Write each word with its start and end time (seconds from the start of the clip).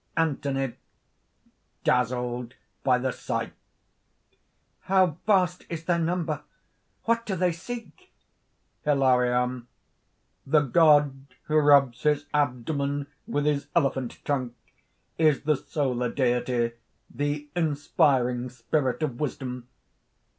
_)ANTHONY 0.19 0.73
(dazzled 1.83 2.55
by 2.83 2.97
the 2.97 3.11
sight). 3.11 3.53
"How 4.85 5.17
vast 5.27 5.63
is 5.69 5.85
their 5.85 5.99
number! 5.99 6.41
What 7.03 7.23
do 7.27 7.35
they 7.35 7.51
seek?" 7.51 8.11
HILARION. 8.83 9.67
"The 10.43 10.61
god 10.61 11.35
who 11.43 11.57
rubs 11.57 12.01
his 12.01 12.25
abdomen 12.33 13.05
with 13.27 13.45
his 13.45 13.67
elephant 13.75 14.17
trunk, 14.25 14.55
is 15.19 15.43
the 15.43 15.55
solar 15.55 16.09
Deity, 16.11 16.71
the 17.07 17.51
inspiring 17.55 18.49
spirit 18.49 19.03
of 19.03 19.19
wisdom. 19.19 19.67